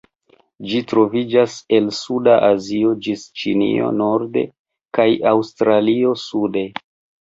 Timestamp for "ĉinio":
3.45-3.95